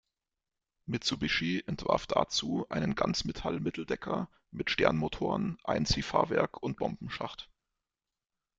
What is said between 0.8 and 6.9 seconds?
Mitsubishi entwarf dazu einen Ganzmetall-Mitteldecker mit Sternmotoren, Einziehfahrwerk und